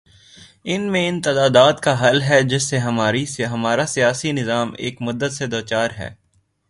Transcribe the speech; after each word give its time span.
اس 0.63 0.79
میں 0.79 1.09
ان 1.09 1.21
تضادات 1.21 1.81
کا 1.81 1.93
حل 2.01 2.21
ہے، 2.21 2.41
جن 2.43 2.59
سے 2.59 2.77
ہمارا 3.45 3.85
سیاسی 3.87 4.31
نظام 4.31 4.73
ایک 4.77 5.01
مدت 5.01 5.33
سے 5.33 5.47
دوچار 5.47 5.89
ہے۔ 5.97 6.09